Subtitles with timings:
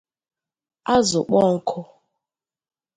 [0.95, 1.79] azụ kpọnkụ